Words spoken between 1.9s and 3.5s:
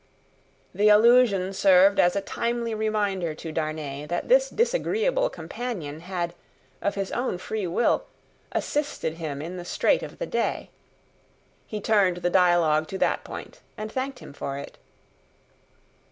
as a timely reminder